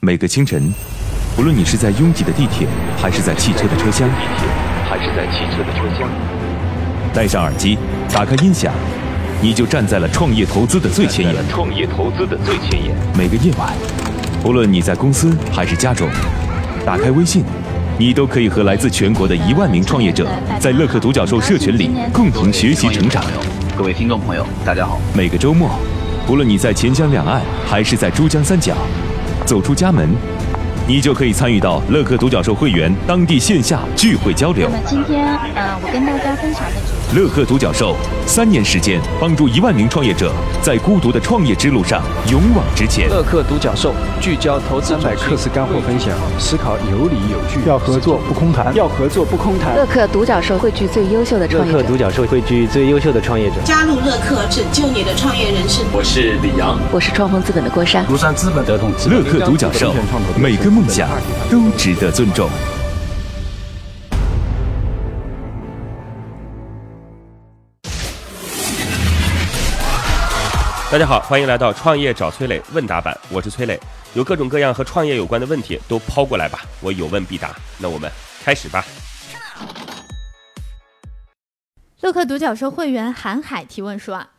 [0.00, 0.72] 每个清晨，
[1.36, 4.08] 无论你是在拥挤的地铁，还是在汽车的车厢，
[4.88, 6.08] 还是在汽车的车厢，
[7.12, 7.76] 戴上耳机，
[8.12, 8.72] 打开音响，
[9.42, 11.34] 你就站在了创业投资的最前沿。
[11.48, 12.94] 创业投资的最前沿。
[13.18, 13.74] 每个夜晚，
[14.44, 16.08] 无论你在公司还是家中，
[16.86, 17.42] 打开微信，
[17.98, 20.28] 你都可以和来自全国的一万名创业者，
[20.60, 23.24] 在乐客独角兽社群里共同学习成长。
[23.76, 25.00] 各位听众朋友，大家好。
[25.12, 25.68] 每个周末，
[26.24, 28.76] 不论你在钱江两岸还是在珠江三角。
[29.48, 30.06] 走出家门，
[30.86, 34.68] 你就可以参与到乐客独角兽会员当地线下聚会交流。
[34.70, 36.76] 那么今天，呃，我跟大家分享的
[37.16, 40.30] 乐客独角兽三年时间，帮助一万名创业者
[40.60, 43.08] 在孤独的创业之路上勇往直前。
[43.08, 49.74] 乐客独角兽聚焦投资三百课时干货分享，思考有理有据，要合作不空谈，要合作不空谈。
[49.74, 51.78] 乐客独角兽汇聚最优秀的创业者。
[51.78, 53.54] 乐客独角兽汇聚最优秀的创业者。
[53.64, 55.82] 加入乐客，拯救你的创业人生。
[55.94, 58.06] 我是李阳，我是创丰资本的郭山。
[58.06, 59.16] 庐山资本德同资本。
[59.16, 59.94] 乐客独角兽，
[60.36, 61.08] 每个梦想
[61.50, 62.50] 都值得尊重。
[70.90, 73.78] 大家好，欢迎来到创业找崔磊问答版，我是崔磊，
[74.14, 77.54] 有各种各样和创业有关的问题都抛过来吧，我有问必答。
[77.78, 78.10] 那我们
[78.42, 78.82] 开始吧。
[82.00, 84.30] 乐客独角兽会员韩海提问说啊，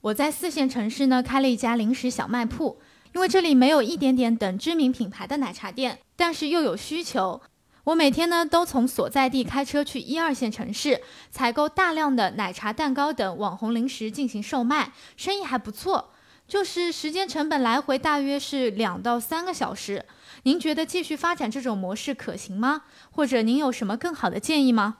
[0.00, 2.80] 我在四线城市呢开了一家零食小卖铺，
[3.14, 7.40] 因为这里没有一点点等知名品牌的奶茶店，但是又有需求。
[7.84, 11.00] 我每天呢都从所在地开车去一二线城市，
[11.32, 16.10] 采购大量的奶茶、蛋糕等网红零食进行售卖，生意还不错。
[16.46, 20.04] 就是时间成本来回大约是两到三个小时。
[20.44, 22.82] 您觉得继续发展这种模式可行吗？
[23.10, 24.98] 或者您有什么更好的建议吗？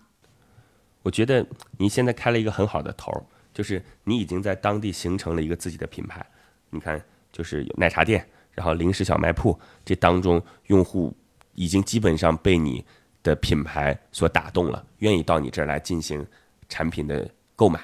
[1.03, 1.47] 我觉得
[1.79, 3.13] 您现在开了一个很好的头，
[3.55, 6.25] 就是你已经在当地形成了一个自己的品牌。
[6.71, 11.15] 你看，就是有奶茶店，然后零食小卖铺，这当中用户。
[11.55, 12.85] 已经基本上被你
[13.23, 16.27] 的品牌所打动了，愿意到你这儿来进行
[16.69, 17.81] 产品的购买。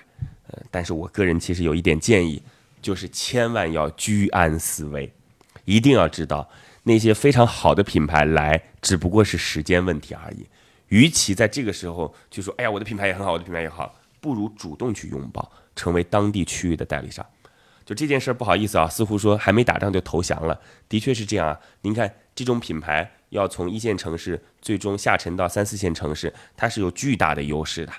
[0.49, 2.43] 呃，但是我个人其实有一点建议，
[2.81, 5.13] 就是千万要居安思危，
[5.65, 6.49] 一定要知道
[6.83, 10.47] 那些非常好的品牌来只不过是时间问题而已。
[10.89, 17.25] 与其在这个时候就说“哎呀，我的品牌也很好，我的品牌也好”，不如主动去拥抱，成为当地区域的代理商。
[17.85, 21.61] 就这件事儿，不好意思啊，似乎说还没打仗就投降了，的确是这样啊。
[21.83, 23.13] 您看这种品牌。
[23.31, 27.93] 要从一线城市最终下沉到三四线城市，它是有巨大的优势的，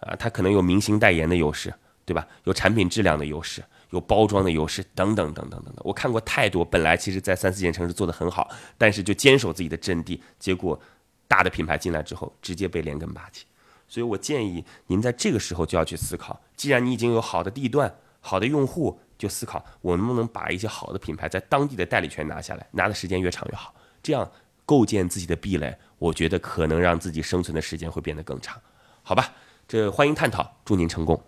[0.00, 1.72] 啊，它可能有明星代言的优势，
[2.04, 2.26] 对吧？
[2.44, 5.76] 有产品质量的优势，有包装的优势，等等等等等等。
[5.80, 10.80] 我看过太多，本来其实在三四线城市做得很好，但是就坚守自己的阵地，结果
[11.28, 13.44] 大的品牌进来之后，直接被连根拔起。
[13.86, 24.30] 所以我建议您在这个时候就要去思考，既然你已经有好的地段、好的用户，就思考我能不能把一些好的品牌在当地的代理权拿下来，拿的时间越长越好，这样。
[24.70, 28.56] 构建自己的壁垒，我觉得可能让自己生存的时间会变得更长，
[29.02, 29.32] 好吧？
[29.66, 31.20] 这欢迎探讨，祝您成功。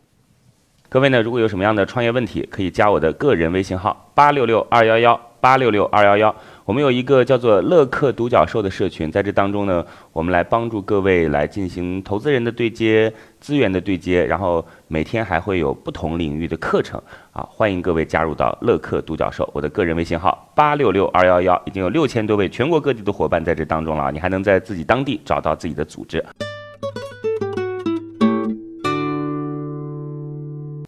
[0.88, 6.36] 各位呢，如果有什么样的创业问题，可以加我的个人微信号八六六二幺幺八六六二幺幺。
[6.64, 17.02] 我们有一个叫做“乐客独角兽”的社群，在这当中呢，我们来帮助各位来进行投资人的对接、资源的对接，然后每天还会有不同领域的课程
[17.32, 19.50] 啊，欢迎各位加入到乐客独角兽。
[19.52, 26.24] 我的个人微信号八六六二幺幺，已经有六千多位全国各地的伙伴在这当中了，你还能在自己当地找到自己的组织。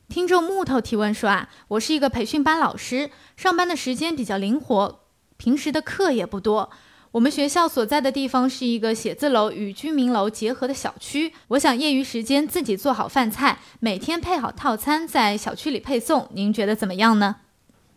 [0.08, 5.00] 听众木头提问说啊，我是一个培训班老师，上班的时间比较灵活。
[5.36, 6.70] 平时的课也不多，
[7.12, 11.32] 我们学校所在的地方是一个写字楼与居民楼结合的小区。
[11.48, 17.36] 我想业余时间自己做好饭菜，每天配好套餐在小区里配送，您觉得怎么样呢？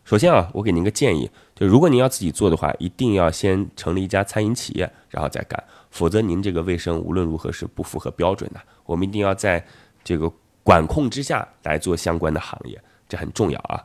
[0.04, 5.62] 首先啊，我给您个建议，就如果您要自己做的话，一定要先成立一家餐饮企业，然后再干，
[5.92, 8.62] 否则您这个卫生无论如何是不符合标准的。
[8.86, 9.66] 我们一定要在
[10.04, 10.32] 这个
[10.64, 13.84] 管控之下来做相关的行业，这很重要啊。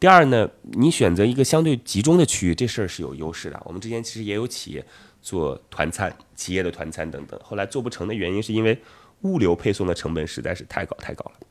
[0.00, 3.62] 第二呢，你选择一个相对集中的区域，这事儿是有优势的。
[3.66, 4.82] 我们之前其实也有企业
[5.20, 8.80] 做团餐，企业的团餐等等，后来做不成的原因是因为
[9.20, 11.46] 物流配送的成本实在是太高太高了。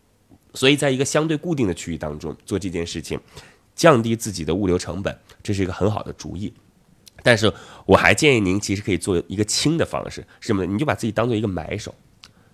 [0.56, 3.20] 所以在一个相对固定的区域当中做这件事情，
[3.76, 6.52] 降低自己的物流成本，这是一个很好的主意。
[7.22, 7.54] 但是
[7.86, 10.66] 我还建议您其实可以做一个轻的方式，是什么？
[10.66, 11.94] 你就把自己当做一个买手。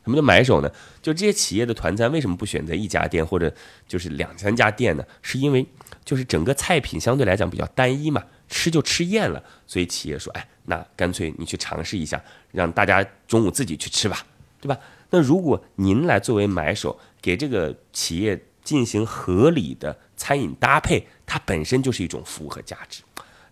[0.06, 0.72] 什么叫买手呢？
[1.02, 3.54] 就这些企业的团餐为什么不选择一家店或者
[3.88, 5.04] 就是两三家店呢？
[5.22, 5.66] 是因为
[6.06, 14.24] 就是整个菜品相对来讲比较单一嘛，吃就吃厌了，所以企业说，哎，那干脆你去尝试一下，让大家中午自己去吃吧，
[14.62, 14.78] 对吧？
[15.10, 23.02] 那如果您来作为买手，给这个企业进行合理的餐饮搭配，它本身就是一种服务和价值。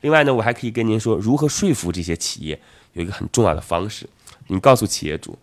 [0.02, 2.60] 另外呢，我还可以跟您说如何说服这些企业，
[2.94, 4.08] 有一个很重要的方式，
[4.48, 5.38] 你告诉企业主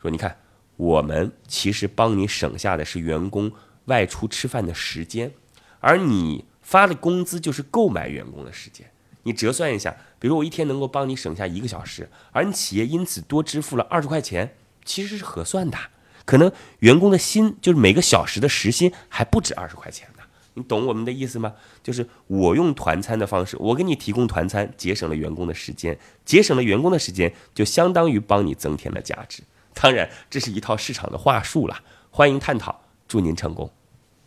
[0.00, 0.36] 说，你看，
[0.76, 3.50] 我们其实帮你省下的是员工
[3.86, 5.32] 外出吃饭的时间，
[5.80, 8.90] 而你发的工资就是购买员工的时间。
[9.22, 15.76] 你折算一下，比如我一天能够帮你省下一个小时，而你企业因此多支付了二十块钱，其实是合算的。
[16.24, 20.22] 可能员工的薪就是每个小时的时薪还不止二十块钱呢。
[20.54, 21.54] 你懂我们的意思吗？
[21.82, 29.42] 就是我用团餐的方式，我给你提供团餐，节省了员工的时间，节省了员工的时间，就相当于帮你增添了价值。
[29.80, 31.76] 当然，这是一套市场的话术了。
[32.10, 33.70] 欢迎探讨，祝您成功。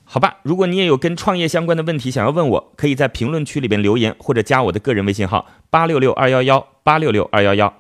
[0.04, 7.74] 好吧，如果你也有跟创业相关的问题想要问我，可以在评论区里边留言，或者加我的个人微信号八六六二幺幺八六六二幺幺。